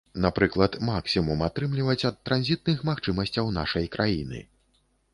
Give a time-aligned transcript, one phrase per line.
[0.23, 4.39] Напрыклад, максімум атрымліваць ад транзітных магчымасцяў нашай краіны.